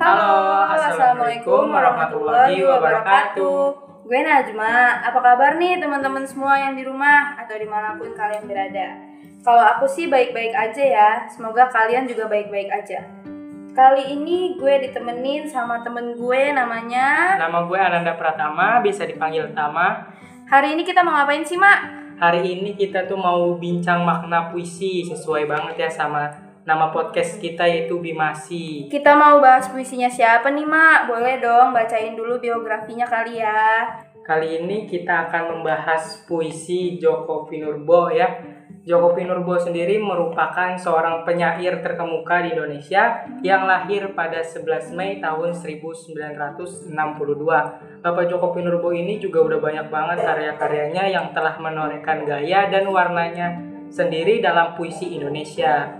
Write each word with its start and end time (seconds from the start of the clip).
Halo, 0.00 0.64
Assalamualaikum 0.64 1.68
warahmatullahi 1.76 2.56
wabarakatuh. 2.64 3.60
Gue 4.08 4.20
Najma, 4.24 5.04
apa 5.04 5.20
kabar 5.20 5.60
nih 5.60 5.76
teman-teman 5.76 6.24
semua 6.24 6.56
yang 6.56 6.72
di 6.72 6.88
rumah 6.88 7.36
atau 7.36 7.52
di 7.60 7.68
mana 7.68 8.00
pun 8.00 8.08
kalian 8.16 8.48
berada? 8.48 8.96
Kalau 9.44 9.60
aku 9.60 9.84
sih 9.84 10.08
baik-baik 10.08 10.56
aja 10.56 10.80
ya, 10.80 11.10
semoga 11.28 11.68
kalian 11.68 12.08
juga 12.08 12.32
baik-baik 12.32 12.72
aja. 12.72 13.12
Kali 13.76 14.16
ini 14.16 14.56
gue 14.56 14.88
ditemenin 14.88 15.44
sama 15.44 15.84
temen 15.84 16.16
gue 16.16 16.42
namanya 16.48 17.36
Nama 17.36 17.60
gue 17.68 17.76
Ananda 17.76 18.16
Pratama, 18.16 18.80
bisa 18.80 19.04
dipanggil 19.04 19.52
Tama. 19.52 20.16
Hari 20.48 20.80
ini 20.80 20.82
kita 20.88 21.04
mau 21.04 21.12
ngapain 21.12 21.44
sih, 21.44 21.60
Mak? 21.60 21.80
Hari 22.16 22.40
ini 22.40 22.72
kita 22.72 23.04
tuh 23.04 23.20
mau 23.20 23.52
bincang 23.60 24.08
makna 24.08 24.48
puisi 24.48 25.04
sesuai 25.04 25.44
banget 25.44 25.76
ya 25.84 25.90
sama 25.92 26.49
nama 26.70 26.94
podcast 26.94 27.42
kita 27.42 27.66
yaitu 27.66 27.98
Bimasi. 27.98 28.86
Kita 28.86 29.18
mau 29.18 29.42
bahas 29.42 29.66
puisinya 29.74 30.06
siapa 30.06 30.54
nih, 30.54 30.62
Mak? 30.62 31.10
Boleh 31.10 31.42
dong 31.42 31.74
bacain 31.74 32.14
dulu 32.14 32.38
biografinya 32.38 33.10
kali 33.10 33.42
ya. 33.42 33.90
Kali 34.22 34.62
ini 34.62 34.86
kita 34.86 35.26
akan 35.26 35.58
membahas 35.58 36.22
puisi 36.30 36.94
Joko 37.02 37.50
Pinurbo 37.50 38.14
ya. 38.14 38.38
Joko 38.86 39.18
Pinurbo 39.18 39.58
sendiri 39.58 39.98
merupakan 39.98 40.78
seorang 40.78 41.26
penyair 41.26 41.82
terkemuka 41.82 42.46
di 42.46 42.54
Indonesia 42.54 43.26
yang 43.42 43.66
lahir 43.66 44.14
pada 44.14 44.38
11 44.38 44.94
Mei 44.94 45.18
tahun 45.18 45.50
1962. 45.50 46.94
Bapak 47.98 48.24
Joko 48.30 48.54
Pinurbo 48.54 48.94
ini 48.94 49.18
juga 49.18 49.42
udah 49.42 49.58
banyak 49.58 49.90
banget 49.90 50.22
karya-karyanya 50.22 51.10
yang 51.10 51.34
telah 51.34 51.58
menorehkan 51.58 52.22
gaya 52.22 52.70
dan 52.70 52.86
warnanya 52.86 53.58
sendiri 53.90 54.38
dalam 54.38 54.78
puisi 54.78 55.18
Indonesia. 55.18 55.99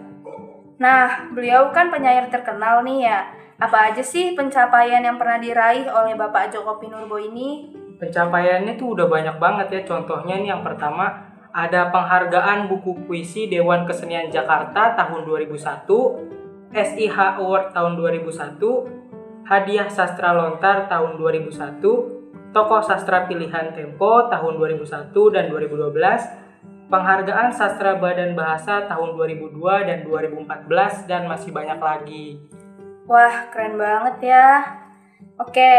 Nah, 0.80 1.28
beliau 1.36 1.68
kan 1.76 1.92
penyair 1.92 2.32
terkenal 2.32 2.80
nih 2.80 3.04
ya. 3.04 3.20
Apa 3.60 3.92
aja 3.92 4.00
sih 4.00 4.32
pencapaian 4.32 5.04
yang 5.04 5.20
pernah 5.20 5.36
diraih 5.36 5.84
oleh 5.84 6.16
Bapak 6.16 6.48
Joko 6.48 6.80
Pinurbo 6.80 7.20
ini? 7.20 7.76
Pencapaiannya 8.00 8.80
tuh 8.80 8.96
udah 8.96 9.04
banyak 9.04 9.36
banget 9.36 9.66
ya. 9.68 9.80
Contohnya 9.84 10.40
nih 10.40 10.56
yang 10.56 10.64
pertama 10.64 11.28
ada 11.52 11.92
penghargaan 11.92 12.72
buku 12.72 13.04
puisi 13.04 13.44
Dewan 13.52 13.84
Kesenian 13.84 14.32
Jakarta 14.32 14.96
tahun 14.96 15.28
2001, 15.28 16.72
SIH 16.72 17.16
Award 17.36 17.76
tahun 17.76 18.00
2001, 18.00 19.44
Hadiah 19.44 19.92
Sastra 19.92 20.32
Lontar 20.32 20.88
tahun 20.88 21.20
2001, 21.20 22.56
Tokoh 22.56 22.80
Sastra 22.80 23.28
Pilihan 23.28 23.76
Tempo 23.76 24.32
tahun 24.32 24.56
2001 24.56 25.12
dan 25.28 25.44
2012, 25.52 26.49
Penghargaan 26.90 27.54
Sastra 27.54 27.94
Badan 28.02 28.34
Bahasa 28.34 28.82
tahun 28.90 29.14
2002 29.14 29.86
dan 29.86 29.98
2014 30.02 31.06
dan 31.06 31.30
masih 31.30 31.54
banyak 31.54 31.78
lagi. 31.78 32.42
Wah, 33.06 33.46
keren 33.54 33.78
banget 33.78 34.34
ya. 34.34 34.48
Oke, 35.38 35.74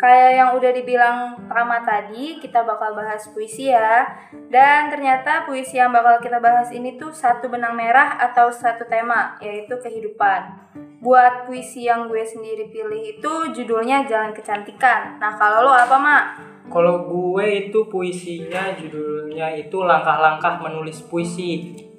kayak 0.00 0.30
yang 0.40 0.50
udah 0.56 0.72
dibilang 0.72 1.16
Tama 1.44 1.84
tadi, 1.84 2.40
kita 2.40 2.64
bakal 2.64 2.96
bahas 2.96 3.28
puisi 3.36 3.68
ya. 3.68 4.08
Dan 4.48 4.88
ternyata 4.88 5.44
puisi 5.44 5.76
yang 5.76 5.92
bakal 5.92 6.16
kita 6.24 6.40
bahas 6.40 6.72
ini 6.72 6.96
tuh 6.96 7.12
satu 7.12 7.52
benang 7.52 7.76
merah 7.76 8.16
atau 8.16 8.48
satu 8.48 8.88
tema, 8.88 9.36
yaitu 9.44 9.76
kehidupan. 9.76 10.72
Buat 11.04 11.44
puisi 11.44 11.84
yang 11.84 12.08
gue 12.08 12.24
sendiri 12.24 12.72
pilih 12.72 13.18
itu 13.20 13.32
judulnya 13.52 14.08
Jalan 14.08 14.32
Kecantikan. 14.32 15.20
Nah, 15.20 15.36
kalau 15.36 15.68
lo 15.68 15.72
apa, 15.76 15.96
Mak? 15.96 16.24
Kalau 16.70 17.02
gue 17.02 17.66
itu 17.66 17.82
puisinya 17.90 18.72
judulnya 18.78 19.52
itu 19.58 19.82
langkah-langkah 19.82 20.62
menulis 20.62 21.02
puisi. 21.02 21.89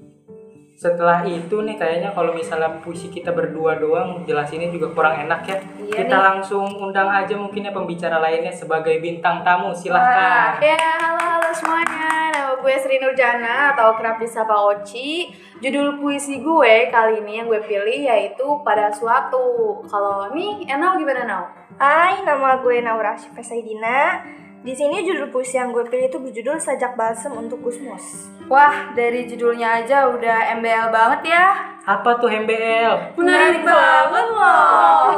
Setelah 0.82 1.22
itu 1.30 1.62
nih 1.62 1.78
kayaknya 1.78 2.10
kalau 2.10 2.34
misalnya 2.34 2.82
puisi 2.82 3.14
kita 3.14 3.30
berdua 3.30 3.78
doang 3.78 4.26
jelasinnya 4.26 4.74
juga 4.74 4.90
kurang 4.90 5.14
enak 5.30 5.46
ya. 5.46 5.58
Iya 5.78 5.94
kita 5.94 6.18
nih. 6.18 6.26
langsung 6.26 6.74
undang 6.74 7.06
aja 7.06 7.38
mungkin 7.38 7.70
ya 7.70 7.70
pembicara 7.70 8.18
lainnya 8.18 8.50
sebagai 8.50 8.98
bintang 8.98 9.46
tamu. 9.46 9.70
Wah, 9.70 9.78
Silahkan. 9.78 10.58
Ya, 10.58 10.82
halo 11.06 11.22
halo 11.22 11.50
semuanya. 11.54 12.34
Nama 12.34 12.58
gue 12.58 12.74
Sri 12.82 12.98
Nurjana 12.98 13.78
atau 13.78 13.94
kerap 13.94 14.18
disapa 14.18 14.58
Oci. 14.74 15.30
Judul 15.62 16.02
puisi 16.02 16.42
gue 16.42 16.90
kali 16.90 17.22
ini 17.22 17.38
yang 17.38 17.46
gue 17.46 17.62
pilih 17.62 18.02
yaitu 18.02 18.42
Pada 18.66 18.90
Suatu. 18.90 19.86
Kalau 19.86 20.34
nih, 20.34 20.66
Enau 20.66 20.98
gimana 20.98 21.30
Nau? 21.30 21.46
Hai, 21.78 22.26
nama 22.26 22.58
gue 22.58 22.82
Naura 22.82 23.14
Asyifa 23.14 23.46
Saidina. 23.46 24.41
Di 24.62 24.78
sini 24.78 25.02
judul 25.02 25.34
puisi 25.34 25.58
yang 25.58 25.74
gue 25.74 25.82
pilih 25.90 26.06
itu 26.06 26.22
berjudul 26.22 26.62
Sajak 26.62 26.94
Balsem 26.94 27.34
untuk 27.34 27.66
Gusmus. 27.66 28.30
Wah, 28.46 28.94
dari 28.94 29.26
judulnya 29.26 29.82
aja 29.82 30.06
udah 30.06 30.54
MBL 30.62 30.94
banget 30.94 31.34
ya. 31.34 31.46
Apa 31.82 32.22
tuh 32.22 32.30
MBL? 32.30 33.18
Menarik 33.18 33.66
banget 33.66 34.28
loh. 34.30 35.06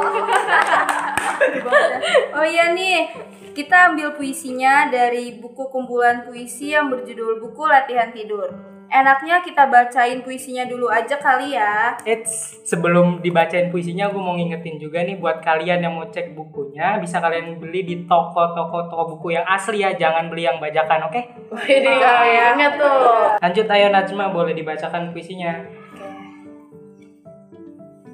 Oh 2.34 2.46
iya 2.46 2.72
nih, 2.72 3.10
kita 3.52 3.92
ambil 3.92 4.16
puisinya 4.16 4.88
dari 4.88 5.36
buku 5.38 5.68
kumpulan 5.68 6.24
puisi 6.24 6.72
yang 6.72 6.88
berjudul 6.88 7.38
Buku 7.42 7.68
Latihan 7.68 8.10
Tidur. 8.10 8.73
Enaknya 8.94 9.42
kita 9.42 9.66
bacain 9.66 10.22
puisinya 10.22 10.70
dulu 10.70 10.86
aja 10.86 11.18
kali 11.18 11.58
ya. 11.58 11.98
Eits, 12.06 12.62
sebelum 12.62 13.18
dibacain 13.18 13.66
puisinya 13.66 14.06
gue 14.06 14.22
mau 14.22 14.38
ngingetin 14.38 14.78
juga 14.78 15.02
nih 15.02 15.18
buat 15.18 15.42
kalian 15.42 15.82
yang 15.82 15.98
mau 15.98 16.06
cek 16.06 16.30
bukunya 16.38 17.02
bisa 17.02 17.18
kalian 17.18 17.58
beli 17.58 17.82
di 17.82 18.06
toko-toko 18.06 18.86
toko 18.86 19.18
buku 19.18 19.34
yang 19.34 19.42
asli 19.50 19.82
ya, 19.82 19.98
jangan 19.98 20.30
beli 20.30 20.46
yang 20.46 20.62
bajakan, 20.62 21.10
oke? 21.10 21.20
Ini 21.66 21.90
kayaknya 21.90 22.68
tuh. 22.78 23.34
Lanjut 23.42 23.66
ayo 23.66 23.90
Najma 23.90 24.30
boleh 24.30 24.54
dibacakan 24.54 25.10
puisinya. 25.10 25.58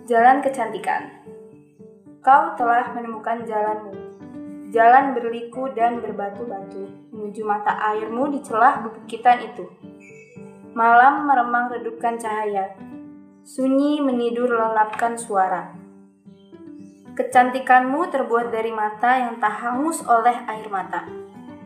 Jalan 0.09 0.41
kecantikan. 0.41 1.12
Kau 2.25 2.57
telah 2.57 2.89
menemukan 2.97 3.45
jalanmu. 3.45 3.93
Jalan 4.73 5.12
berliku 5.12 5.69
dan 5.77 6.01
berbatu-batu 6.01 7.12
menuju 7.12 7.45
mata 7.45 7.77
airmu 7.93 8.33
di 8.33 8.41
celah 8.41 8.81
bebukitan 8.81 9.45
itu. 9.45 9.69
Malam 10.70 11.26
meremang 11.26 11.66
redupkan 11.66 12.14
cahaya. 12.14 12.78
Sunyi 13.42 13.98
menidur 13.98 14.47
lelapkan 14.47 15.19
suara. 15.19 15.75
Kecantikanmu 17.19 18.06
terbuat 18.06 18.54
dari 18.54 18.70
mata 18.70 19.19
yang 19.19 19.42
tak 19.42 19.50
hangus 19.50 19.98
oleh 20.06 20.47
air 20.47 20.70
mata. 20.70 21.10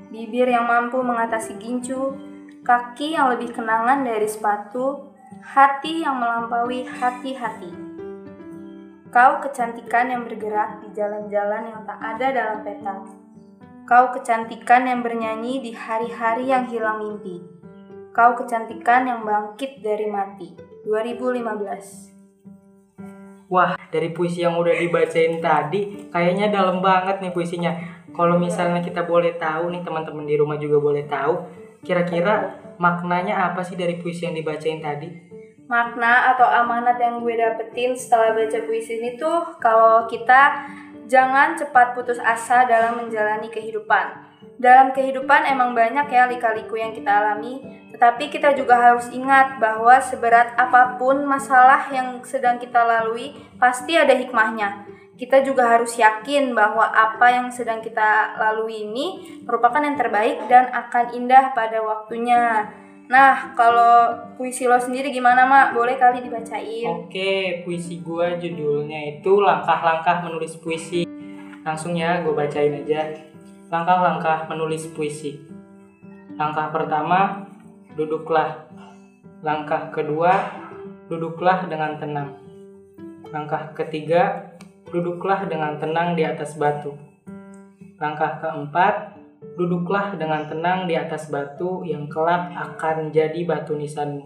Bibir 0.08 0.48
yang 0.48 0.64
mampu 0.64 1.04
mengatasi 1.04 1.60
gincu, 1.60 2.16
kaki 2.64 3.12
yang 3.12 3.28
lebih 3.28 3.52
kenangan 3.52 4.08
dari 4.08 4.24
sepatu, 4.24 5.12
hati 5.44 6.00
yang 6.00 6.16
melampaui 6.16 6.88
hati-hati. 6.88 7.76
Kau 9.12 9.44
kecantikan 9.44 10.08
yang 10.08 10.24
bergerak 10.24 10.80
di 10.80 10.96
jalan-jalan 10.96 11.76
yang 11.76 11.84
tak 11.84 12.00
ada 12.00 12.26
dalam 12.32 12.58
peta. 12.64 13.04
Kau 13.84 14.16
kecantikan 14.16 14.88
yang 14.88 15.04
bernyanyi 15.04 15.60
di 15.60 15.76
hari-hari 15.76 16.48
yang 16.48 16.64
hilang 16.72 17.04
mimpi. 17.04 17.63
Kau 18.14 18.38
kecantikan 18.38 19.02
yang 19.10 19.26
bangkit 19.26 19.82
dari 19.82 20.06
mati. 20.06 20.54
2015. 20.86 22.14
Wah, 23.50 23.74
dari 23.90 24.14
puisi 24.14 24.46
yang 24.46 24.54
udah 24.54 24.70
dibacain 24.70 25.42
tadi, 25.42 26.06
kayaknya 26.14 26.46
dalam 26.54 26.78
banget 26.78 27.18
nih 27.18 27.34
puisinya. 27.34 27.74
Kalau 28.14 28.38
misalnya 28.38 28.78
kita 28.86 29.02
boleh 29.02 29.34
tahu 29.34 29.74
nih, 29.74 29.82
teman-teman 29.82 30.30
di 30.30 30.38
rumah 30.38 30.54
juga 30.62 30.78
boleh 30.78 31.10
tahu, 31.10 31.42
kira-kira 31.82 32.54
maknanya 32.78 33.50
apa 33.50 33.66
sih 33.66 33.74
dari 33.74 33.98
puisi 33.98 34.30
yang 34.30 34.38
dibacain 34.38 34.78
tadi? 34.78 35.10
Makna 35.66 36.38
atau 36.38 36.46
amanat 36.46 37.02
yang 37.02 37.18
gue 37.18 37.34
dapetin 37.34 37.98
setelah 37.98 38.30
baca 38.30 38.62
puisi 38.62 39.02
ini 39.02 39.18
tuh 39.18 39.58
kalau 39.58 40.06
kita 40.06 40.70
jangan 41.06 41.56
cepat 41.58 41.96
putus 41.96 42.20
asa 42.20 42.64
dalam 42.64 43.04
menjalani 43.04 43.48
kehidupan. 43.52 44.34
Dalam 44.54 44.94
kehidupan 44.94 45.50
emang 45.50 45.74
banyak 45.74 46.06
ya 46.06 46.30
lika-liku 46.30 46.78
yang 46.78 46.94
kita 46.94 47.10
alami, 47.10 47.58
tetapi 47.90 48.30
kita 48.30 48.54
juga 48.54 48.78
harus 48.78 49.10
ingat 49.10 49.58
bahwa 49.58 49.98
seberat 49.98 50.54
apa 50.54 50.94
pun 50.94 51.26
masalah 51.26 51.90
yang 51.90 52.22
sedang 52.22 52.62
kita 52.62 52.82
lalui, 52.82 53.34
pasti 53.58 53.98
ada 53.98 54.14
hikmahnya. 54.14 54.86
Kita 55.14 55.46
juga 55.46 55.70
harus 55.78 55.94
yakin 55.94 56.54
bahwa 56.58 56.90
apa 56.90 57.30
yang 57.30 57.46
sedang 57.50 57.78
kita 57.78 58.34
lalui 58.34 58.82
ini 58.82 59.06
merupakan 59.46 59.78
yang 59.78 59.94
terbaik 59.94 60.42
dan 60.50 60.70
akan 60.74 61.14
indah 61.14 61.54
pada 61.54 61.78
waktunya. 61.82 62.66
Nah, 63.14 63.54
kalau 63.54 64.10
puisi 64.34 64.66
lo 64.66 64.74
sendiri 64.74 65.14
gimana, 65.14 65.46
Mak? 65.46 65.78
Boleh 65.78 65.94
kali 65.94 66.18
dibacain. 66.18 66.82
Oke, 66.90 67.62
puisi 67.62 68.02
gua 68.02 68.34
judulnya 68.34 69.14
itu 69.14 69.38
Langkah-langkah 69.38 70.26
menulis 70.26 70.58
puisi. 70.58 71.06
Langsung 71.62 71.94
ya, 71.94 72.26
gue 72.26 72.34
bacain 72.34 72.74
aja. 72.74 73.14
Langkah-langkah 73.70 74.50
menulis 74.50 74.90
puisi. 74.90 75.46
Langkah 76.34 76.74
pertama, 76.74 77.46
duduklah. 77.94 78.66
Langkah 79.46 79.94
kedua, 79.94 80.50
duduklah 81.06 81.70
dengan 81.70 81.94
tenang. 81.94 82.34
Langkah 83.30 83.78
ketiga, 83.78 84.58
duduklah 84.90 85.46
dengan 85.46 85.78
tenang 85.78 86.18
di 86.18 86.26
atas 86.26 86.58
batu. 86.58 86.98
Langkah 88.02 88.42
keempat, 88.42 89.13
duduklah 89.54 90.16
dengan 90.16 90.48
tenang 90.48 90.88
di 90.88 90.96
atas 90.96 91.28
batu 91.28 91.84
yang 91.84 92.08
kelak 92.08 92.50
akan 92.52 93.12
jadi 93.12 93.40
batu 93.44 93.76
nisanmu. 93.76 94.24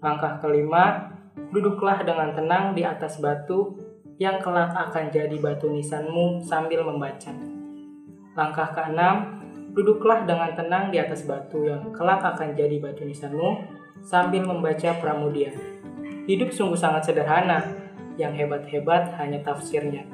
Langkah 0.00 0.40
kelima, 0.40 1.12
duduklah 1.52 2.02
dengan 2.02 2.32
tenang 2.32 2.72
di 2.72 2.82
atas 2.82 3.20
batu 3.20 3.76
yang 4.16 4.40
kelak 4.40 4.72
akan 4.72 5.12
jadi 5.12 5.36
batu 5.36 5.68
nisanmu 5.68 6.40
sambil 6.40 6.82
membaca. 6.82 7.32
Langkah 8.32 8.72
keenam, 8.72 9.44
duduklah 9.76 10.24
dengan 10.24 10.56
tenang 10.56 10.88
di 10.88 10.96
atas 10.96 11.28
batu 11.28 11.68
yang 11.68 11.92
kelak 11.92 12.24
akan 12.24 12.56
jadi 12.56 12.80
batu 12.80 13.04
nisanmu 13.04 13.60
sambil 14.00 14.44
membaca 14.44 14.96
Pramudia. 14.98 15.52
Hidup 16.26 16.50
sungguh 16.50 16.76
sangat 16.78 17.12
sederhana, 17.12 17.86
yang 18.16 18.32
hebat-hebat 18.32 19.12
hanya 19.20 19.44
tafsirnya. 19.44 20.08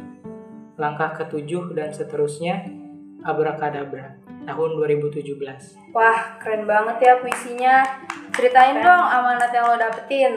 Langkah 0.75 1.15
ketujuh 1.15 1.73
dan 1.79 1.95
seterusnya, 1.95 2.67
Abrakadabra, 3.23 4.19
tahun 4.47 4.71
2017. 4.79 5.95
Wah, 5.95 6.37
keren 6.43 6.67
banget 6.67 6.97
ya 6.99 7.15
puisinya. 7.23 7.87
Ceritain 8.35 8.83
dong 8.83 9.05
amanat 9.07 9.51
yang 9.55 9.71
lo 9.71 9.77
dapetin. 9.79 10.33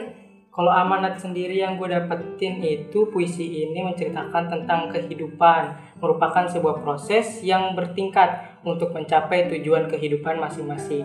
Kalau 0.56 0.72
amanat 0.72 1.20
sendiri 1.20 1.60
yang 1.60 1.76
gue 1.76 1.84
dapetin 1.84 2.64
itu 2.64 3.12
puisi 3.12 3.68
ini 3.68 3.84
menceritakan 3.84 4.48
tentang 4.48 4.88
kehidupan, 4.88 5.76
merupakan 6.00 6.48
sebuah 6.48 6.80
proses 6.80 7.44
yang 7.44 7.76
bertingkat 7.76 8.56
untuk 8.64 8.96
mencapai 8.96 9.52
tujuan 9.52 9.84
kehidupan 9.84 10.40
masing-masing. 10.40 11.04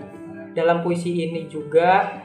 Dalam 0.56 0.80
puisi 0.80 1.28
ini 1.28 1.52
juga 1.52 2.24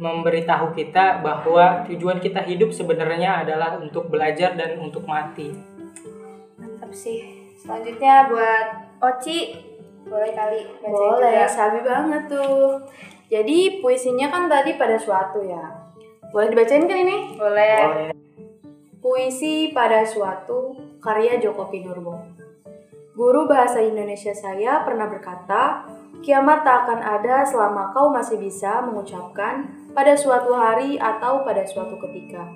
memberitahu 0.00 0.72
kita 0.72 1.20
bahwa 1.20 1.84
tujuan 1.92 2.16
kita 2.24 2.40
hidup 2.48 2.72
sebenarnya 2.72 3.44
adalah 3.44 3.76
untuk 3.76 4.08
belajar 4.08 4.56
dan 4.56 4.80
untuk 4.80 5.04
mati. 5.04 5.52
Mantap 6.56 6.88
sih. 6.88 7.52
Selanjutnya 7.62 8.26
buat 8.26 8.81
Oci, 9.02 9.50
boleh 10.06 10.30
kali 10.30 10.62
bacain 10.78 10.94
Boleh, 10.94 11.42
juga. 11.42 11.50
sabi 11.50 11.80
banget 11.82 12.22
tuh. 12.30 12.86
Jadi 13.26 13.82
puisinya 13.82 14.30
kan 14.30 14.46
tadi 14.46 14.78
pada 14.78 14.94
suatu 14.94 15.42
ya. 15.42 15.90
Boleh 16.30 16.54
dibacain 16.54 16.86
kan 16.86 16.98
ini? 17.02 17.34
Boleh. 17.34 18.14
Puisi 19.02 19.74
pada 19.74 20.06
suatu 20.06 20.78
karya 21.02 21.42
Joko 21.42 21.66
Pinurbo. 21.66 22.14
Guru 23.18 23.50
bahasa 23.50 23.82
Indonesia 23.82 24.30
saya 24.30 24.86
pernah 24.86 25.10
berkata, 25.10 25.82
kiamat 26.22 26.62
tak 26.62 26.86
akan 26.86 27.00
ada 27.02 27.42
selama 27.42 27.90
kau 27.90 28.14
masih 28.14 28.38
bisa 28.38 28.86
mengucapkan 28.86 29.66
pada 29.90 30.14
suatu 30.14 30.54
hari 30.54 30.94
atau 30.96 31.42
pada 31.42 31.66
suatu 31.66 31.98
ketika. 31.98 32.46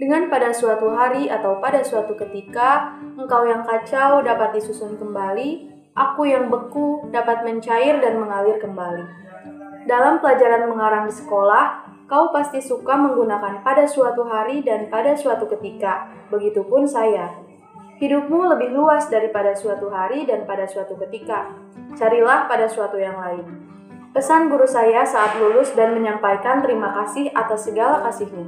Dengan 0.00 0.32
pada 0.32 0.52
suatu 0.56 0.92
hari 0.92 1.28
atau 1.28 1.60
pada 1.60 1.84
suatu 1.84 2.16
ketika, 2.16 2.96
engkau 3.18 3.44
yang 3.44 3.64
kacau 3.66 4.24
dapat 4.24 4.56
disusun 4.56 4.96
kembali, 4.96 5.68
aku 5.92 6.24
yang 6.24 6.48
beku 6.48 7.08
dapat 7.12 7.44
mencair 7.44 8.00
dan 8.00 8.16
mengalir 8.16 8.56
kembali. 8.56 9.04
Dalam 9.84 10.22
pelajaran 10.22 10.70
mengarang 10.70 11.04
di 11.10 11.14
sekolah, 11.14 11.84
kau 12.06 12.30
pasti 12.30 12.62
suka 12.62 12.94
menggunakan 12.94 13.60
pada 13.66 13.84
suatu 13.84 14.24
hari 14.24 14.62
dan 14.62 14.88
pada 14.88 15.18
suatu 15.18 15.50
ketika. 15.58 16.08
Begitupun 16.32 16.88
saya. 16.88 17.28
Hidupmu 18.00 18.56
lebih 18.56 18.72
luas 18.72 19.06
daripada 19.12 19.52
suatu 19.52 19.92
hari 19.92 20.24
dan 20.24 20.48
pada 20.48 20.64
suatu 20.66 20.96
ketika. 21.06 21.52
Carilah 21.94 22.48
pada 22.48 22.66
suatu 22.66 22.96
yang 22.96 23.20
lain. 23.20 23.44
Pesan 24.12 24.52
guru 24.52 24.68
saya 24.68 25.08
saat 25.08 25.40
lulus 25.40 25.72
dan 25.72 25.96
menyampaikan 25.96 26.60
terima 26.60 26.92
kasih 26.92 27.32
atas 27.32 27.64
segala 27.64 28.04
kasihnya. 28.04 28.44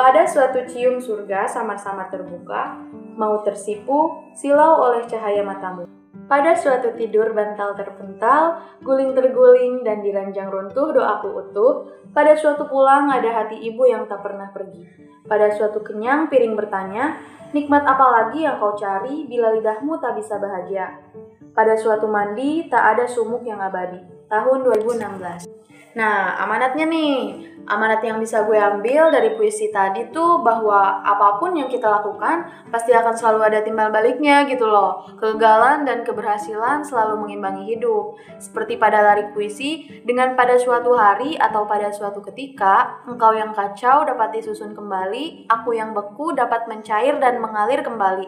Pada 0.00 0.24
suatu 0.24 0.64
cium 0.64 0.96
surga 0.96 1.44
samar-samar 1.44 2.08
terbuka, 2.08 2.72
mau 3.20 3.44
tersipu, 3.44 4.32
silau 4.32 4.80
oleh 4.88 5.04
cahaya 5.04 5.44
matamu. 5.44 5.84
Pada 6.24 6.56
suatu 6.56 6.96
tidur 6.96 7.36
bantal 7.36 7.76
terpental, 7.76 8.64
guling 8.80 9.12
terguling 9.12 9.84
dan 9.84 10.00
di 10.00 10.08
ranjang 10.08 10.48
runtuh 10.48 10.96
doaku 10.96 11.28
utuh, 11.44 11.72
pada 12.16 12.32
suatu 12.32 12.64
pulang 12.64 13.12
ada 13.12 13.44
hati 13.44 13.60
ibu 13.60 13.84
yang 13.84 14.08
tak 14.08 14.24
pernah 14.24 14.48
pergi. 14.48 14.88
Pada 15.28 15.52
suatu 15.52 15.84
kenyang 15.84 16.32
piring 16.32 16.56
bertanya, 16.56 17.20
nikmat 17.52 17.84
apa 17.84 18.06
lagi 18.08 18.48
yang 18.48 18.56
kau 18.56 18.72
cari 18.80 19.28
bila 19.28 19.52
lidahmu 19.52 20.00
tak 20.00 20.16
bisa 20.16 20.40
bahagia? 20.40 20.96
Pada 21.52 21.76
suatu 21.76 22.08
mandi 22.08 22.72
tak 22.72 22.96
ada 22.96 23.04
sumuk 23.04 23.44
yang 23.44 23.60
abadi. 23.60 24.00
Tahun 24.32 24.64
2016. 24.64 25.44
Nah, 25.94 26.38
amanatnya 26.38 26.86
nih. 26.86 27.50
Amanat 27.70 28.02
yang 28.02 28.18
bisa 28.18 28.42
gue 28.48 28.56
ambil 28.56 29.14
dari 29.14 29.36
puisi 29.38 29.70
tadi 29.70 30.10
tuh 30.10 30.42
bahwa 30.42 31.04
apa 31.06 31.38
pun 31.38 31.54
yang 31.54 31.70
kita 31.70 31.86
lakukan 31.86 32.48
pasti 32.72 32.90
akan 32.90 33.14
selalu 33.14 33.46
ada 33.46 33.60
timbal 33.62 33.94
baliknya 33.94 34.42
gitu 34.48 34.66
loh. 34.66 35.06
Kegagalan 35.20 35.86
dan 35.86 36.02
keberhasilan 36.02 36.82
selalu 36.82 37.22
mengimbangi 37.22 37.76
hidup. 37.76 38.18
Seperti 38.42 38.74
pada 38.74 39.04
lari 39.04 39.30
puisi, 39.30 39.86
dengan 40.02 40.34
pada 40.34 40.58
suatu 40.58 40.96
hari 40.98 41.38
atau 41.38 41.68
pada 41.68 41.94
suatu 41.94 42.18
ketika, 42.32 43.06
engkau 43.06 43.36
yang 43.36 43.54
kacau 43.54 44.02
dapat 44.02 44.40
disusun 44.40 44.74
kembali, 44.74 45.46
aku 45.46 45.76
yang 45.76 45.94
beku 45.94 46.34
dapat 46.34 46.66
mencair 46.66 47.22
dan 47.22 47.38
mengalir 47.38 47.84
kembali. 47.86 48.26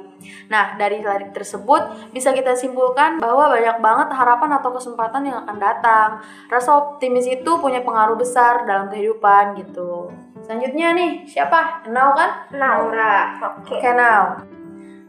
Nah, 0.53 0.79
dari 0.79 1.03
lari 1.03 1.33
tersebut 1.35 2.15
bisa 2.15 2.31
kita 2.31 2.55
simpulkan 2.55 3.19
bahwa 3.19 3.51
banyak 3.51 3.81
banget 3.83 4.09
harapan 4.15 4.51
atau 4.61 4.71
kesempatan 4.71 5.27
yang 5.27 5.43
akan 5.43 5.57
datang. 5.59 6.11
Rasa 6.47 6.79
optimis 6.79 7.27
itu 7.27 7.52
punya 7.59 7.83
pengaruh 7.83 8.17
besar 8.17 8.65
dalam 8.65 8.89
kehidupan 8.89 9.59
gitu. 9.61 10.09
Selanjutnya 10.43 10.95
nih, 10.97 11.11
siapa? 11.27 11.87
Nau 11.91 12.15
kan? 12.17 12.51
Naura. 12.55 13.39
Oke. 13.63 13.79
Oke, 13.79 13.91
Nau. 13.95 14.43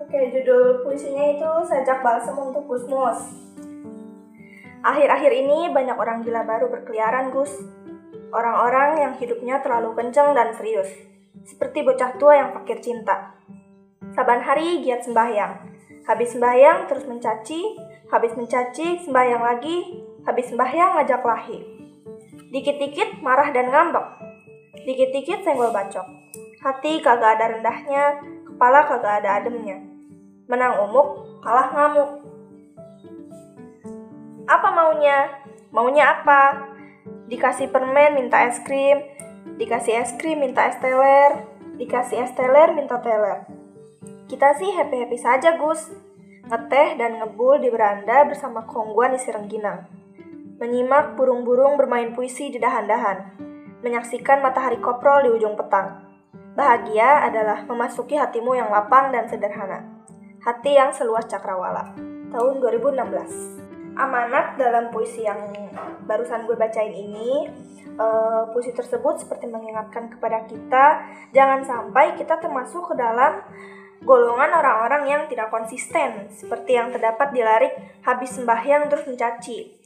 Oke, 0.04 0.30
judul 0.30 0.86
puisinya 0.86 1.25
itu 1.34 1.50
Sajak 1.66 2.06
Balsem 2.06 2.38
untuk 2.38 2.69
Gusmus. 2.69 3.34
Akhir-akhir 4.84 5.31
ini 5.31 5.74
banyak 5.74 5.98
orang 5.98 6.22
gila 6.22 6.45
baru 6.45 6.69
berkeliaran, 6.69 7.34
Gus. 7.34 7.50
Orang-orang 8.30 9.01
yang 9.01 9.13
hidupnya 9.18 9.62
terlalu 9.66 9.98
kenceng 9.98 10.38
dan 10.38 10.54
serius. 10.54 10.89
Seperti 11.46 11.81
bocah 11.81 12.13
tua 12.22 12.38
yang 12.38 12.50
fakir 12.54 12.78
cinta. 12.81 13.34
Saban 14.13 14.46
hari 14.46 14.86
giat 14.86 15.01
sembahyang. 15.01 15.74
Habis 16.06 16.36
sembahyang 16.38 16.86
terus 16.86 17.10
mencaci, 17.10 17.62
habis 18.13 18.38
mencaci 18.38 19.01
sembahyang 19.01 19.42
lagi, 19.42 20.04
habis 20.28 20.51
sembahyang 20.51 21.00
ngajak 21.00 21.22
lahi. 21.25 21.83
Dikit-dikit 22.54 23.26
marah 23.26 23.50
dan 23.50 23.74
ngambek. 23.74 24.06
Dikit-dikit 24.86 25.42
senggol 25.42 25.74
bacok. 25.74 26.06
Hati 26.62 27.02
kagak 27.02 27.42
ada 27.42 27.50
rendahnya, 27.50 28.22
kepala 28.46 28.86
kagak 28.86 29.26
ada 29.26 29.42
ademnya. 29.42 29.82
Menang 30.46 30.78
umuk, 30.86 31.42
kalah 31.42 31.74
ngamuk. 31.74 32.22
Apa 34.46 34.70
maunya? 34.70 35.34
Maunya 35.74 36.14
apa? 36.14 36.70
Dikasih 37.26 37.74
permen 37.74 38.22
minta 38.22 38.46
es 38.46 38.62
krim, 38.62 39.02
dikasih 39.58 39.98
es 39.98 40.14
krim 40.22 40.38
minta 40.38 40.70
es 40.70 40.78
teler, 40.78 41.42
dikasih 41.82 42.22
es 42.22 42.38
teler 42.38 42.77
minta 42.77 43.01
teler. 43.01 43.50
Kita 44.30 44.54
sih 44.62 44.70
happy-happy 44.77 45.18
saja, 45.18 45.58
Gus. 45.58 45.89
Ngeteh 46.46 47.01
dan 47.01 47.18
ngebul 47.18 47.58
di 47.58 47.74
beranda 47.74 48.30
bersama 48.30 48.62
kongguan 48.70 49.18
isi 49.18 49.34
rengginang. 49.34 50.02
Menyimak 50.63 51.20
burung-burung 51.20 51.75
bermain 51.75 52.15
puisi 52.15 52.48
di 52.48 52.55
dahan-dahan. 52.55 53.36
Menyaksikan 53.84 54.39
matahari 54.39 54.79
koprol 54.79 55.27
di 55.27 55.29
ujung 55.36 55.60
petang. 55.60 56.08
Bahagia 56.55 57.20
adalah 57.27 57.67
memasuki 57.67 58.15
hatimu 58.15 58.55
yang 58.55 58.72
lapang 58.72 59.12
dan 59.12 59.27
sederhana. 59.27 59.84
Hati 60.39 60.79
yang 60.79 60.96
seluas 60.96 61.27
cakrawala. 61.27 61.91
Tahun 62.32 62.53
2016. 62.63 64.00
Amanat 64.00 64.55
dalam 64.55 64.88
puisi 64.88 65.27
yang 65.27 65.51
barusan 66.08 66.48
gue 66.48 66.55
bacain 66.55 66.96
ini 66.96 67.51
eh, 68.00 68.41
puisi 68.55 68.72
tersebut 68.72 69.20
seperti 69.20 69.51
mengingatkan 69.51 70.15
kepada 70.15 70.48
kita 70.48 70.86
jangan 71.36 71.60
sampai 71.67 72.15
kita 72.15 72.39
termasuk 72.39 72.88
ke 72.88 72.96
dalam 72.96 73.43
golongan 74.08 74.55
orang-orang 74.55 75.12
yang 75.12 75.22
tidak 75.27 75.51
konsisten 75.51 76.32
seperti 76.32 76.79
yang 76.79 76.88
terdapat 76.96 77.36
di 77.36 77.43
larik 77.43 77.75
habis 78.08 78.32
sembahyang 78.32 78.88
terus 78.88 79.03
mencaci. 79.12 79.83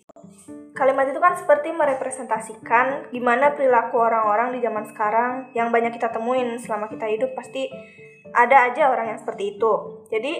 Kalimat 0.78 1.10
itu 1.10 1.18
kan 1.18 1.34
seperti 1.34 1.74
merepresentasikan 1.74 3.10
gimana 3.10 3.58
perilaku 3.58 3.98
orang-orang 3.98 4.54
di 4.54 4.60
zaman 4.62 4.86
sekarang 4.86 5.50
yang 5.58 5.74
banyak 5.74 5.98
kita 5.98 6.14
temuin 6.14 6.56
selama 6.62 6.86
kita 6.88 7.10
hidup 7.10 7.34
pasti 7.34 7.68
ada 8.30 8.70
aja 8.70 8.94
orang 8.94 9.16
yang 9.16 9.20
seperti 9.20 9.58
itu. 9.58 9.74
Jadi 10.14 10.34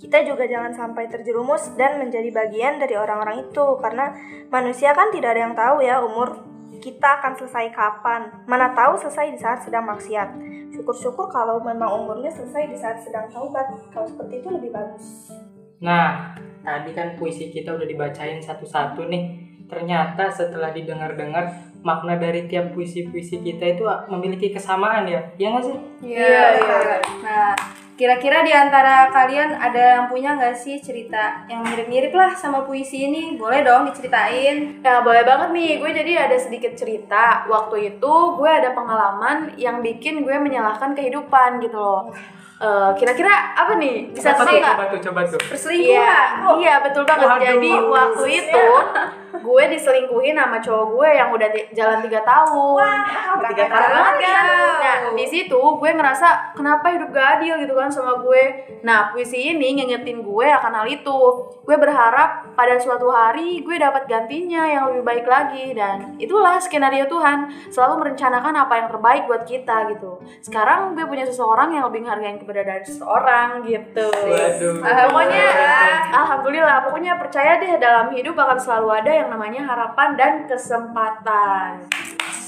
kita 0.00 0.24
juga 0.24 0.48
jangan 0.48 0.72
sampai 0.72 1.12
terjerumus 1.12 1.76
dan 1.76 2.00
menjadi 2.00 2.32
bagian 2.32 2.80
dari 2.80 2.96
orang-orang 2.96 3.52
itu 3.52 3.64
karena 3.84 4.16
manusia 4.48 4.96
kan 4.96 5.12
tidak 5.12 5.36
ada 5.36 5.40
yang 5.44 5.54
tahu 5.54 5.76
ya 5.84 6.00
umur 6.00 6.40
kita 6.80 7.20
akan 7.20 7.36
selesai 7.36 7.68
kapan. 7.76 8.32
Mana 8.48 8.72
tahu 8.72 8.96
selesai 8.96 9.28
di 9.28 9.38
saat 9.38 9.60
sedang 9.60 9.84
maksiat. 9.84 10.28
Syukur-syukur 10.72 11.28
kalau 11.28 11.60
memang 11.60 12.00
umurnya 12.00 12.32
selesai 12.32 12.64
di 12.72 12.76
saat 12.80 13.04
sedang 13.04 13.28
taubat. 13.28 13.68
Kalau 13.92 14.08
seperti 14.08 14.40
itu 14.40 14.48
lebih 14.48 14.72
bagus. 14.72 15.28
Nah, 15.84 16.32
tadi 16.60 16.90
kan 16.92 17.16
puisi 17.16 17.52
kita 17.52 17.76
udah 17.76 17.86
dibacain 17.88 18.40
satu-satu 18.40 19.06
nih. 19.08 19.24
Ternyata 19.70 20.26
setelah 20.26 20.74
didengar-dengar, 20.74 21.46
makna 21.86 22.18
dari 22.18 22.50
tiap 22.50 22.74
puisi-puisi 22.74 23.40
kita 23.40 23.78
itu 23.78 23.84
memiliki 24.10 24.50
kesamaan 24.50 25.06
ya. 25.06 25.22
Iya 25.38 25.46
nggak 25.54 25.64
sih? 25.64 25.76
Iya, 26.02 26.42
iya. 26.58 26.96
Nah, 27.22 27.54
Kira-kira 28.00 28.40
di 28.40 28.48
antara 28.48 29.12
kalian 29.12 29.60
ada 29.60 30.00
yang 30.00 30.04
punya 30.08 30.32
nggak 30.32 30.56
sih 30.56 30.80
cerita 30.80 31.44
yang 31.52 31.60
mirip-mirip 31.60 32.16
lah 32.16 32.32
sama 32.32 32.64
puisi 32.64 33.04
ini? 33.04 33.36
Boleh 33.36 33.60
dong 33.60 33.92
diceritain. 33.92 34.80
Nah, 34.80 35.04
boleh 35.04 35.20
banget 35.20 35.52
nih. 35.52 35.76
Gue 35.76 35.92
jadi 35.92 36.24
ada 36.24 36.32
sedikit 36.40 36.72
cerita. 36.72 37.44
Waktu 37.44 37.92
itu 37.92 38.12
gue 38.40 38.48
ada 38.48 38.72
pengalaman 38.72 39.52
yang 39.60 39.84
bikin 39.84 40.24
gue 40.24 40.32
menyalahkan 40.32 40.96
kehidupan 40.96 41.60
gitu 41.60 41.76
loh. 41.76 42.08
Eh, 42.60 42.90
kira-kira 43.00 43.56
apa 43.56 43.72
nih? 43.80 44.12
Bisa 44.12 44.36
Coba 44.36 44.44
tuh, 44.44 44.60
nggak? 44.60 44.74
coba 44.76 44.84
tuh, 44.92 45.00
coba 45.08 45.20
tuh. 45.24 45.40
Perselingkuhan. 45.48 45.96
Iya, 45.96 46.20
iya 46.60 46.74
betul 46.84 47.08
banget. 47.08 47.24
Waduh. 47.24 47.40
Jadi 47.40 47.70
waktu 47.88 48.24
itu 48.36 48.64
gue 49.30 49.62
diselingkuhin 49.70 50.34
sama 50.34 50.58
cowok 50.58 50.86
gue 50.90 51.08
yang 51.14 51.28
udah 51.30 51.48
di- 51.48 51.68
jalan 51.70 52.02
tiga 52.02 52.20
tahun. 52.22 52.88
Tiga 53.46 53.64
Parah 53.66 53.86
tahun. 53.86 53.94
banget 53.94 54.16
kan? 54.20 54.44
Nah, 54.80 54.96
di 55.14 55.26
situ 55.26 55.56
gue 55.56 55.90
ngerasa 55.90 56.52
kenapa 56.52 56.90
hidup 56.90 57.10
gak 57.10 57.28
adil 57.38 57.54
gitu 57.58 57.74
kan 57.74 57.86
sama 57.86 58.18
gue. 58.18 58.42
Nah, 58.82 59.10
puisi 59.10 59.54
ini 59.54 59.78
ngingetin 59.78 60.20
gue 60.20 60.46
akan 60.50 60.72
hal 60.82 60.86
itu. 60.86 61.18
Gue 61.62 61.76
berharap 61.76 62.50
pada 62.54 62.74
suatu 62.76 63.06
hari 63.08 63.62
gue 63.62 63.76
dapat 63.78 64.04
gantinya 64.04 64.66
yang 64.66 64.90
lebih 64.90 65.06
baik 65.06 65.26
lagi 65.26 65.72
dan 65.72 66.18
itulah 66.18 66.58
skenario 66.58 67.06
Tuhan 67.06 67.70
selalu 67.70 68.02
merencanakan 68.02 68.54
apa 68.56 68.74
yang 68.76 68.88
terbaik 68.90 69.22
buat 69.24 69.44
kita 69.44 69.90
gitu. 69.94 70.18
Sekarang 70.42 70.92
gue 70.92 71.06
punya 71.06 71.22
seseorang 71.24 71.70
yang 71.70 71.86
lebih 71.86 72.02
menghargai 72.02 72.40
keberadaan 72.40 72.82
seseorang 72.82 73.62
gitu. 73.62 74.08
Waduh. 74.10 74.74
Pokoknya 75.10 75.46
alhamdulillah, 76.12 76.78
pokoknya 76.84 77.12
percaya 77.16 77.58
deh 77.58 77.76
dalam 77.76 78.10
hidup 78.12 78.34
akan 78.34 78.58
selalu 78.58 78.88
ada 78.92 79.12
yang 79.20 79.30
namanya 79.30 79.62
harapan 79.68 80.16
dan 80.16 80.32
kesempatan. 80.48 81.84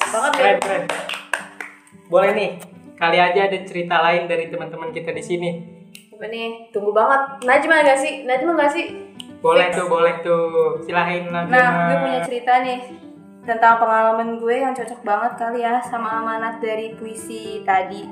Banget 0.09 0.33
ya. 0.33 0.41
Keren, 0.41 0.59
keren. 0.61 0.85
Boleh 2.09 2.31
nih, 2.33 2.51
kali 2.97 3.19
aja 3.21 3.41
ada 3.49 3.59
cerita 3.65 3.97
lain 4.01 4.25
dari 4.29 4.49
teman-teman 4.49 4.93
kita 4.93 5.13
di 5.13 5.23
sini. 5.25 5.51
Apa 6.13 6.29
nih? 6.29 6.73
Tunggu 6.73 6.93
banget. 6.93 7.45
Najma 7.45 7.85
gak 7.85 8.01
sih? 8.01 8.25
Najma 8.25 8.53
gak 8.57 8.73
sih? 8.73 8.87
Boleh 9.43 9.69
tuh, 9.75 9.89
boleh 9.89 10.21
tuh. 10.25 10.81
Silahin 10.85 11.29
Najma. 11.29 11.53
Nah, 11.53 11.69
gue 11.89 11.97
punya 12.09 12.21
cerita 12.25 12.63
nih 12.65 12.79
tentang 13.43 13.83
pengalaman 13.83 14.39
gue 14.39 14.55
yang 14.55 14.71
cocok 14.71 15.03
banget 15.03 15.33
kali 15.35 15.67
ya 15.67 15.83
sama 15.83 16.23
amanat 16.23 16.63
dari 16.63 16.95
puisi 16.95 17.67
tadi. 17.67 18.07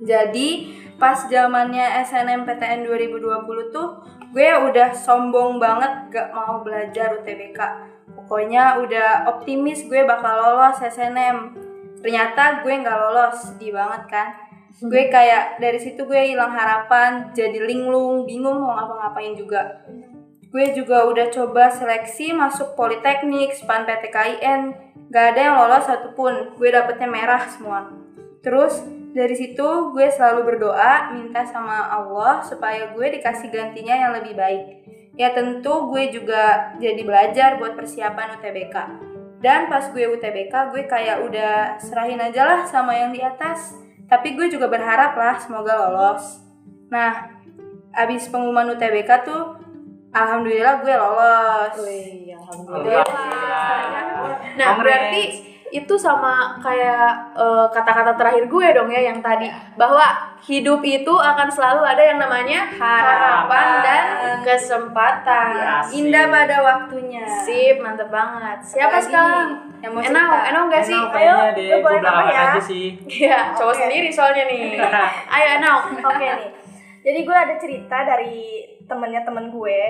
Jadi, 0.00 0.48
pas 0.96 1.28
zamannya 1.28 2.00
SNMPTN 2.08 2.88
2020 2.88 3.68
tuh, 3.68 4.00
gue 4.30 4.48
udah 4.70 4.94
sombong 4.94 5.58
banget 5.58 6.14
gak 6.14 6.28
mau 6.30 6.62
belajar 6.62 7.18
UTBK. 7.18 7.58
Pokoknya 8.14 8.78
udah 8.78 9.26
optimis 9.26 9.86
gue 9.90 10.06
bakal 10.06 10.38
lolos 10.38 10.78
SNM. 10.78 11.58
Ternyata 12.00 12.62
gue 12.62 12.74
nggak 12.80 12.98
lolos, 13.06 13.36
sedih 13.52 13.76
banget 13.76 14.02
kan. 14.08 14.28
Gue 14.80 15.10
kayak 15.10 15.58
dari 15.60 15.76
situ 15.82 16.06
gue 16.06 16.32
hilang 16.32 16.54
harapan, 16.54 17.34
jadi 17.34 17.58
linglung, 17.58 18.24
bingung 18.24 18.62
mau 18.62 18.78
ngapa-ngapain 18.78 19.34
juga. 19.36 19.82
Gue 20.50 20.74
juga 20.74 21.06
udah 21.06 21.30
coba 21.30 21.70
seleksi 21.70 22.34
masuk 22.34 22.74
Politeknik, 22.74 23.54
SPAN 23.54 23.86
PTKIN, 23.86 24.60
gak 25.10 25.26
ada 25.34 25.40
yang 25.40 25.56
lolos 25.58 25.84
satupun. 25.86 26.54
Gue 26.54 26.70
dapetnya 26.70 27.10
merah 27.10 27.44
semua. 27.50 27.90
Terus 28.40 28.80
dari 29.10 29.34
situ 29.34 29.90
gue 29.90 30.06
selalu 30.06 30.54
berdoa 30.54 31.10
minta 31.14 31.42
sama 31.42 31.90
Allah 31.90 32.42
supaya 32.46 32.94
gue 32.94 33.06
dikasih 33.18 33.50
gantinya 33.50 33.94
yang 33.94 34.12
lebih 34.14 34.38
baik. 34.38 34.66
Ya 35.18 35.34
tentu 35.34 35.90
gue 35.90 36.14
juga 36.14 36.74
jadi 36.78 37.02
belajar 37.02 37.58
buat 37.58 37.74
persiapan 37.74 38.38
UTBK. 38.38 38.76
Dan 39.42 39.66
pas 39.66 39.90
gue 39.90 40.04
UTBK 40.06 40.54
gue 40.70 40.82
kayak 40.86 41.26
udah 41.26 41.80
serahin 41.82 42.22
aja 42.22 42.46
lah 42.46 42.60
sama 42.70 42.94
yang 42.94 43.10
di 43.10 43.18
atas. 43.18 43.74
Tapi 44.06 44.38
gue 44.38 44.46
juga 44.46 44.70
berharap 44.70 45.18
lah 45.18 45.36
semoga 45.42 45.74
lolos. 45.74 46.38
Nah, 46.90 47.34
abis 47.94 48.30
pengumuman 48.30 48.74
UTBK 48.78 49.10
tuh 49.26 49.42
Alhamdulillah 50.10 50.82
gue 50.82 50.94
lolos. 50.94 51.74
Wih, 51.86 52.34
alhamdulillah. 52.34 53.06
Alhamdulillah. 53.06 54.38
Nah, 54.58 54.70
berarti 54.78 55.49
itu 55.70 55.94
sama 55.94 56.58
kayak 56.58 57.34
eh, 57.34 57.66
kata-kata 57.70 58.18
terakhir 58.18 58.44
gue 58.50 58.66
dong 58.74 58.90
ya 58.90 59.10
yang 59.10 59.22
tadi 59.22 59.46
bahwa 59.78 60.02
hidup 60.42 60.80
itu 60.82 61.14
akan 61.14 61.48
selalu 61.52 61.84
ada 61.84 62.02
yang 62.02 62.18
namanya 62.18 62.64
harapan 62.66 63.66
dan 63.84 64.04
kesempatan. 64.42 65.52
Asik. 65.84 66.00
Indah 66.00 66.26
pada 66.32 66.56
waktunya. 66.64 67.24
Sip, 67.44 67.76
mantep 67.78 68.08
banget. 68.08 68.58
Siapa 68.64 68.98
Apalagi 68.98 69.06
sekarang? 69.06 69.48
yang 69.80 69.92
mau 69.96 70.02
Enau? 70.04 70.30
Enau 70.48 70.62
gak 70.68 70.84
sih? 70.84 70.96
Enak 70.96 71.12
kayaknya 71.12 71.48
deh, 71.56 71.68
gue 71.68 71.78
boleh 71.80 72.00
nambah 72.00 72.26
ya? 72.28 72.42
aja 72.52 72.60
sih. 72.60 72.86
Iya, 73.04 73.38
cowok 73.56 73.72
Oke. 73.72 73.80
sendiri 73.84 74.08
soalnya 74.12 74.44
nih. 74.48 74.60
Ayo 75.36 75.46
Enau. 75.60 75.76
Oke 76.04 76.26
nih. 76.26 76.48
Jadi 77.00 77.18
gue 77.24 77.36
ada 77.36 77.54
cerita 77.56 77.96
dari 78.04 78.60
temennya 78.84 79.22
temen 79.24 79.48
gue. 79.48 79.80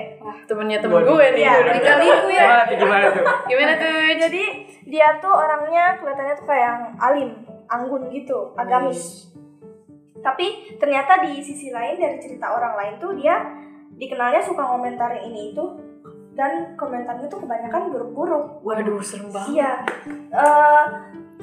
Temennya 0.47 0.79
temen 0.79 1.03
Waduh. 1.03 1.17
gue 1.17 1.25
nih. 1.35 1.43
Iya, 1.43 1.97
liku 1.99 2.29
ya. 2.31 2.43
Gimana 2.45 2.63
tuh, 2.63 2.77
gimana 2.77 3.05
tuh? 3.11 3.25
Gimana 3.51 3.73
tuh? 3.75 3.91
Jadi 4.15 4.43
dia 4.87 5.07
tuh 5.19 5.33
orangnya 5.33 5.85
kelihatannya 5.99 6.35
tuh 6.39 6.45
kayak 6.47 6.63
yang 6.63 6.81
alim, 7.01 7.29
anggun 7.67 8.03
gitu, 8.13 8.55
agamis. 8.55 9.27
Tapi 10.21 10.77
ternyata 10.77 11.19
di 11.25 11.41
sisi 11.41 11.73
lain 11.73 11.97
dari 11.97 12.21
cerita 12.21 12.53
orang 12.53 12.77
lain 12.77 12.93
tuh 13.01 13.11
dia 13.17 13.41
dikenalnya 13.97 14.41
suka 14.45 14.61
ngomentarin 14.63 15.27
ini 15.27 15.51
itu 15.51 15.65
dan 16.37 16.79
komentarnya 16.79 17.27
tuh 17.27 17.43
kebanyakan 17.43 17.91
buruk-buruk. 17.91 18.63
Waduh, 18.63 19.03
serem 19.03 19.33
banget. 19.33 19.59
Iya. 19.59 19.71
Eh, 20.31 20.85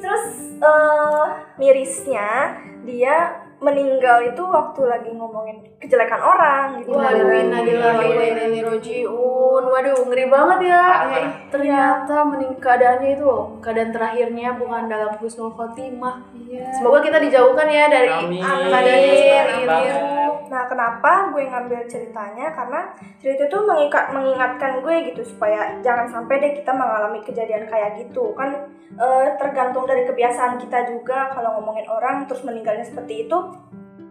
terus 0.00 0.56
eh, 0.56 1.24
mirisnya 1.60 2.56
dia 2.88 3.47
meninggal 3.58 4.22
itu 4.22 4.42
waktu 4.46 4.80
lagi 4.86 5.10
ngomongin 5.10 5.58
kejelekan 5.82 6.22
orang 6.22 6.78
gitu. 6.78 6.94
Waduh, 6.94 7.26
innalillahi 7.26 8.06
wa 8.06 8.22
inna 8.22 8.44
ilaihi 8.46 8.62
rajiun. 8.62 9.47
Waduh, 9.68 9.98
ngeri 10.08 10.26
banget 10.26 10.58
ya. 10.72 10.84
Parah, 10.84 11.08
parah. 11.12 11.32
Ternyata 11.52 12.14
mening 12.24 12.54
keadaannya 12.56 13.10
itu 13.14 13.24
loh, 13.24 13.44
keadaan 13.60 13.90
terakhirnya 13.92 14.48
bukan 14.56 14.88
dalam 14.88 15.12
husnul 15.20 15.52
khotimah. 15.52 16.24
Iya. 16.34 16.72
Semoga 16.72 16.98
kita 17.04 17.18
dijauhkan 17.20 17.68
ya 17.68 17.84
dari 17.86 18.10
Amin. 18.10 18.42
keadaannya 18.42 19.12
seperti 19.14 19.62
itu. 19.62 20.18
Nah, 20.48 20.64
kenapa 20.64 21.28
gue 21.28 21.44
ngambil 21.44 21.80
ceritanya? 21.84 22.48
Karena 22.56 22.80
cerita 23.20 23.44
itu 23.44 23.58
mengikat, 23.68 24.16
mengingatkan 24.16 24.80
gue 24.80 25.12
gitu 25.12 25.20
supaya 25.20 25.76
jangan 25.84 26.08
sampai 26.08 26.40
deh 26.40 26.52
kita 26.56 26.72
mengalami 26.72 27.20
kejadian 27.20 27.68
kayak 27.68 28.00
gitu. 28.00 28.32
Kan 28.32 28.72
eh, 28.96 29.26
tergantung 29.36 29.84
dari 29.84 30.08
kebiasaan 30.08 30.56
kita 30.56 30.88
juga 30.88 31.28
kalau 31.36 31.60
ngomongin 31.60 31.84
orang 31.86 32.24
terus 32.24 32.42
meninggalnya 32.48 32.84
seperti 32.84 33.28
itu. 33.28 33.38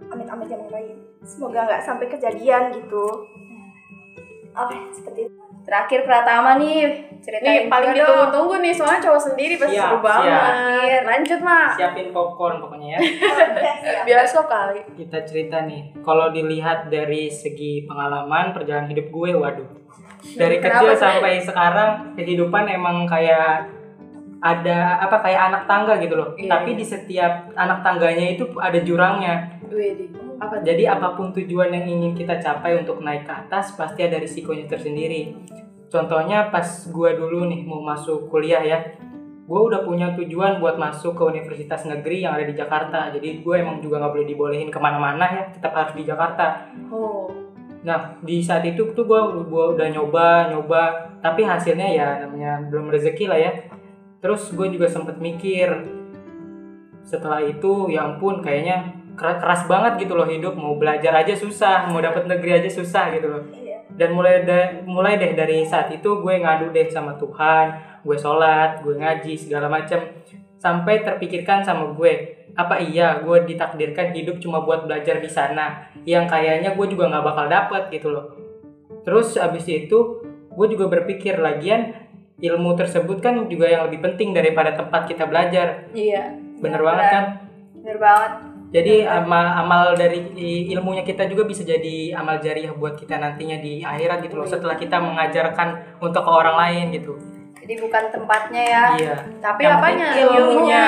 Amit-amit 0.07 0.47
yang 0.47 0.63
baik. 0.69 0.95
Semoga 1.25 1.67
nggak 1.67 1.83
sampai 1.83 2.07
kejadian 2.07 2.71
gitu. 2.71 3.05
Oke, 4.57 4.77
seperti 4.89 5.19
itu. 5.29 5.37
Terakhir 5.67 6.07
Pratama 6.07 6.55
nih, 6.55 6.79
Nih 6.79 7.19
ceritain 7.19 7.67
paling 7.67 7.91
ditunggu-tunggu 7.91 8.55
nih, 8.63 8.71
soalnya 8.71 9.03
cowok 9.03 9.21
sendiri 9.21 9.59
pasti 9.59 9.75
Siap, 9.75 9.83
seru 9.91 9.99
banget. 9.99 10.31
siap. 10.31 11.03
Lanjut, 11.03 11.39
Mak. 11.43 11.69
Siapin 11.75 12.07
popcorn 12.15 12.55
pokoknya 12.63 12.87
ya. 12.95 12.99
Biasa 14.07 14.47
kali. 14.47 14.79
Kita 14.95 15.27
cerita 15.27 15.67
nih, 15.67 15.91
kalau 16.07 16.31
dilihat 16.31 16.87
dari 16.87 17.27
segi 17.27 17.83
pengalaman 17.83 18.55
perjalanan 18.55 18.87
hidup 18.87 19.11
gue, 19.11 19.31
waduh. 19.35 19.67
Dari 20.23 20.57
kecil 20.63 20.95
sampai 20.95 21.43
sekarang 21.43 22.15
kehidupan 22.15 22.63
emang 22.71 23.03
kayak 23.03 23.67
ada 24.37 25.01
apa 25.01 25.17
kayak 25.19 25.41
anak 25.51 25.63
tangga 25.65 25.93
gitu 25.99 26.15
loh. 26.15 26.29
Iya. 26.37 26.47
Tapi 26.47 26.79
di 26.79 26.85
setiap 26.85 27.51
anak 27.57 27.83
tangganya 27.83 28.37
itu 28.37 28.45
ada 28.55 28.79
jurangnya. 28.81 29.59
Apa 30.37 30.61
Jadi 30.61 30.85
apa 30.85 31.17
pun 31.17 31.33
tujuan 31.33 31.73
yang 31.73 31.85
ingin 31.89 32.13
kita 32.13 32.37
capai 32.37 32.77
untuk 32.77 33.01
naik 33.01 33.25
ke 33.25 33.33
atas 33.33 33.73
pasti 33.73 34.05
ada 34.05 34.21
risikonya 34.21 34.69
tersendiri. 34.69 35.33
Contohnya 35.89 36.53
pas 36.53 36.67
gua 36.93 37.15
dulu 37.15 37.47
nih 37.47 37.63
mau 37.63 37.81
masuk 37.81 38.27
kuliah 38.27 38.59
ya, 38.59 38.99
gue 39.47 39.59
udah 39.59 39.87
punya 39.87 40.11
tujuan 40.19 40.59
buat 40.59 40.75
masuk 40.75 41.15
ke 41.15 41.23
universitas 41.23 41.87
negeri 41.87 42.27
yang 42.27 42.35
ada 42.35 42.43
di 42.43 42.51
Jakarta. 42.51 43.07
Jadi 43.15 43.39
gue 43.39 43.55
emang 43.55 43.79
juga 43.79 44.03
nggak 44.03 44.11
boleh 44.11 44.27
dibolehin 44.27 44.67
ke 44.67 44.75
mana-mana 44.77 45.25
ya, 45.31 45.43
tetap 45.55 45.71
harus 45.71 45.95
di 45.95 46.03
Jakarta. 46.03 46.67
Oh. 46.91 47.31
Nah 47.87 48.19
di 48.19 48.43
saat 48.43 48.67
itu 48.67 48.91
tuh 48.91 49.07
gue 49.07 49.21
gua 49.47 49.71
udah 49.71 49.87
nyoba 49.87 50.51
nyoba, 50.51 50.83
tapi 51.23 51.47
hasilnya 51.47 51.87
ya 51.87 52.07
namanya 52.27 52.67
belum 52.67 52.91
rezeki 52.91 53.31
lah 53.31 53.39
ya. 53.39 53.51
Terus 54.19 54.51
gue 54.51 54.67
juga 54.67 54.91
sempet 54.91 55.15
mikir 55.23 55.87
setelah 57.07 57.39
itu 57.39 57.87
ya 57.87 58.03
ampun 58.03 58.43
kayaknya 58.43 58.96
keras, 59.17 59.65
banget 59.65 60.05
gitu 60.05 60.13
loh 60.13 60.29
hidup. 60.29 60.53
Mau 60.53 60.77
belajar 60.77 61.11
aja 61.17 61.33
susah 61.33 61.89
mau 61.89 61.97
dapet 61.97 62.29
negeri 62.29 62.61
aja 62.63 62.69
susah 62.69 63.09
gitu 63.17 63.27
loh. 63.27 63.43
Iya. 63.49 63.65
dan 63.97 64.13
mulai 64.13 64.45
da- 64.45 64.85
mulai 64.85 65.17
deh 65.17 65.33
dari 65.33 65.65
saat 65.65 65.89
itu 65.89 66.21
gue 66.21 66.33
ngadu 66.37 66.69
deh 66.69 66.85
sama 66.85 67.17
Tuhan 67.17 67.73
gue 68.05 68.13
sholat 68.13 68.85
gue 68.85 68.93
ngaji 68.93 69.33
segala 69.33 69.65
macam 69.65 69.97
sampai 70.61 71.01
terpikirkan 71.01 71.65
sama 71.65 71.97
gue 71.97 72.13
apa 72.53 72.77
iya 72.77 73.21
gue 73.21 73.45
ditakdirkan 73.45 74.13
hidup 74.13 74.37
cuma 74.37 74.61
buat 74.61 74.85
belajar 74.85 75.17
di 75.17 75.29
sana 75.29 75.89
yang 76.05 76.29
kayaknya 76.29 76.77
gue 76.77 76.85
juga 76.89 77.09
nggak 77.09 77.25
bakal 77.25 77.45
dapet 77.49 77.83
gitu 77.93 78.09
loh. 78.09 78.25
Terus 79.05 79.37
abis 79.37 79.65
itu 79.69 80.25
gue 80.25 80.67
juga 80.73 80.89
berpikir 80.89 81.37
lagian 81.37 81.93
ilmu 82.37 82.77
tersebut 82.77 83.17
kan 83.21 83.45
juga 83.49 83.69
yang 83.69 83.85
lebih 83.89 84.01
penting 84.01 84.33
daripada 84.33 84.73
tempat 84.77 85.09
kita 85.09 85.25
belajar. 85.25 85.89
Iya. 85.93 86.33
bener 86.57 86.81
Bener, 86.81 86.81
banget 86.81 87.05
kan? 87.13 87.25
Bener 87.77 87.97
banget. 88.01 88.31
Jadi 88.67 89.07
amal 89.07 89.63
amal 89.63 89.95
dari 89.95 90.27
ilmunya 90.75 91.07
kita 91.07 91.23
juga 91.31 91.47
bisa 91.47 91.63
jadi 91.63 92.11
amal 92.19 92.43
jariah 92.43 92.75
buat 92.75 92.99
kita 92.99 93.15
nantinya 93.15 93.63
di 93.63 93.79
akhirat 93.79 94.19
gitu 94.27 94.35
loh. 94.35 94.47
Setelah 94.47 94.75
kita 94.75 94.99
mengajarkan 94.99 95.99
untuk 96.03 96.27
ke 96.27 96.31
orang 96.31 96.55
lain 96.59 96.85
gitu. 96.91 97.15
Jadi 97.63 97.73
bukan 97.79 98.03
tempatnya 98.11 98.63
ya. 98.63 98.85
Iya. 98.99 99.15
Tapi 99.39 99.61
Yang 99.63 99.75
apanya? 99.79 100.07
penting 100.11 100.27
ilmunya. 100.35 100.87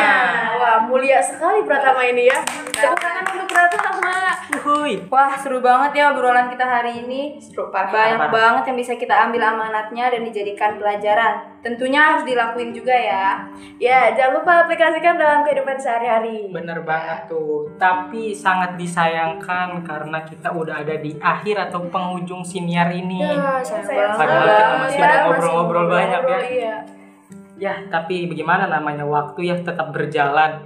Wah, 0.59 0.83
mulia 0.83 1.23
sekali 1.23 1.63
Pratama 1.63 2.03
ini 2.03 2.27
ya. 2.27 2.43
Tepuk 2.43 2.99
tangan 2.99 3.23
untuk 3.31 3.47
Pratama. 3.47 4.15
Wuhui. 4.59 5.07
Wah, 5.07 5.31
seru 5.39 5.63
banget 5.63 6.03
ya 6.03 6.11
obrolan 6.11 6.51
kita 6.51 6.67
hari 6.67 7.07
ini. 7.07 7.39
Seru 7.39 7.71
parah. 7.71 7.87
Banyak 7.87 8.19
Parah. 8.27 8.33
banget 8.35 8.63
yang 8.67 8.77
bisa 8.83 8.93
kita 8.99 9.15
ambil 9.23 9.55
amanatnya 9.55 10.11
dan 10.11 10.21
dijadikan 10.27 10.75
pelajaran. 10.75 11.47
Tentunya 11.63 12.11
harus 12.11 12.27
dilakuin 12.27 12.75
juga 12.75 12.91
ya. 12.91 13.47
Ya, 13.79 14.11
jangan 14.11 14.43
lupa 14.43 14.67
aplikasikan 14.67 15.15
dalam 15.15 15.47
kehidupan 15.47 15.79
sehari-hari. 15.79 16.51
Bener 16.51 16.83
banget 16.83 17.31
tuh. 17.31 17.71
Tapi 17.79 18.35
sangat 18.35 18.75
disayangkan 18.75 19.79
karena 19.87 20.27
kita 20.27 20.51
udah 20.51 20.83
ada 20.83 20.99
di 20.99 21.15
akhir 21.23 21.71
atau 21.71 21.87
penghujung 21.87 22.43
siniar 22.43 22.91
ini. 22.91 23.23
Ya, 23.23 23.63
sayang 23.63 23.87
Sayang. 23.87 24.11
Padahal 24.19 24.43
kita 24.43 24.75
masih 24.75 24.99
ada 25.07 25.17
ngobrol-ngobrol 25.23 25.85
banyak 25.87 26.21
ya. 26.27 26.39
Iya. 26.43 26.98
Ya, 27.59 27.83
tapi 27.91 28.25
bagaimana 28.31 28.71
namanya 28.71 29.03
waktu 29.03 29.51
ya 29.51 29.59
tetap 29.59 29.91
berjalan. 29.91 30.63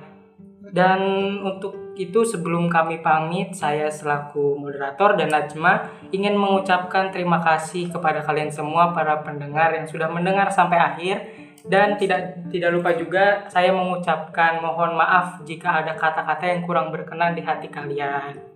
Dan 0.74 1.02
untuk 1.42 1.94
itu 1.94 2.26
sebelum 2.26 2.66
kami 2.70 3.02
pamit, 3.06 3.54
saya 3.54 3.90
selaku 3.90 4.58
moderator 4.58 5.14
dan 5.14 5.30
Najma 5.30 5.90
ingin 6.10 6.34
mengucapkan 6.34 7.14
terima 7.14 7.38
kasih 7.42 7.94
kepada 7.94 8.26
kalian 8.26 8.50
semua 8.50 8.94
para 8.94 9.22
pendengar 9.22 9.74
yang 9.74 9.86
sudah 9.86 10.10
mendengar 10.10 10.50
sampai 10.50 10.82
akhir 10.82 11.18
dan 11.64 11.96
tidak 11.96 12.50
tidak 12.52 12.76
lupa 12.76 12.92
juga 12.98 13.48
saya 13.48 13.72
mengucapkan 13.72 14.60
mohon 14.60 15.00
maaf 15.00 15.46
jika 15.48 15.80
ada 15.80 15.96
kata-kata 15.96 16.44
yang 16.44 16.62
kurang 16.66 16.90
berkenan 16.90 17.38
di 17.38 17.42
hati 17.46 17.70
kalian. 17.70 18.53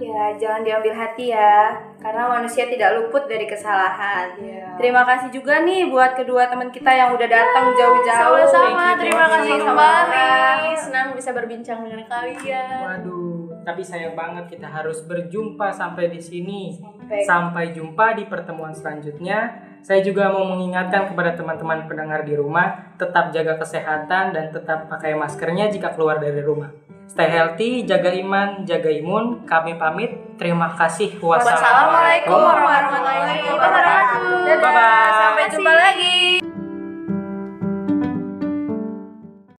Ya, 0.00 0.32
jangan 0.40 0.64
diambil 0.64 0.96
hati 0.96 1.28
ya, 1.28 1.76
karena 2.00 2.24
manusia 2.24 2.64
tidak 2.64 2.96
luput 2.96 3.28
dari 3.28 3.44
kesalahan. 3.44 4.32
Iya. 4.40 4.80
Terima 4.80 5.04
kasih 5.04 5.28
juga 5.28 5.60
nih 5.60 5.92
buat 5.92 6.16
kedua 6.16 6.48
teman 6.48 6.72
kita 6.72 6.88
yang 6.88 7.12
udah 7.12 7.28
datang 7.28 7.68
jauh-jauh. 7.76 8.40
Sama-sama, 8.40 8.96
terima 8.96 9.28
kasih 9.28 9.60
kembali. 9.60 10.72
Senang 10.72 11.12
bisa 11.12 11.36
berbincang 11.36 11.84
dengan 11.84 12.00
kalian. 12.08 12.80
Waduh, 12.80 13.60
tapi 13.60 13.84
sayang 13.84 14.16
banget 14.16 14.56
kita 14.56 14.64
harus 14.64 15.04
berjumpa 15.04 15.68
sampai 15.68 16.08
di 16.08 16.16
sini. 16.16 16.80
Sampai- 16.80 17.26
Sampai 17.28 17.64
jumpa 17.76 18.16
di 18.16 18.24
pertemuan 18.24 18.72
selanjutnya. 18.72 19.52
Saya 19.84 20.00
juga 20.00 20.32
mau 20.32 20.44
mengingatkan 20.44 21.08
kepada 21.08 21.36
teman-teman 21.36 21.84
pendengar 21.84 22.24
di 22.24 22.36
rumah, 22.36 22.96
tetap 22.96 23.32
jaga 23.32 23.56
kesehatan 23.56 24.32
dan 24.32 24.48
tetap 24.48 24.88
pakai 24.88 25.12
maskernya 25.12 25.68
jika 25.68 25.92
keluar 25.92 26.16
dari 26.16 26.40
rumah. 26.40 26.68
Stay 27.10 27.26
healthy, 27.26 27.82
jaga 27.90 28.14
iman, 28.14 28.62
jaga 28.62 28.86
imun. 28.86 29.42
Kami 29.42 29.74
pamit. 29.74 30.38
Terima 30.38 30.70
kasih. 30.70 31.18
Wassalamualaikum 31.18 32.38
warahmatullahi 32.38 33.50
wabarakatuh. 33.50 34.46
Bye 34.46 34.56
-bye. 34.62 35.10
Sampai 35.18 35.44
jumpa 35.50 35.72
lagi. 35.74 36.39